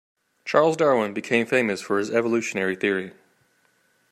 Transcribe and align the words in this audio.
Charles 0.45 0.77
Darwin 0.77 1.13
became 1.13 1.45
famous 1.45 1.79
for 1.79 1.99
his 1.99 2.09
evolutionary 2.09 2.75
theory. 2.75 3.13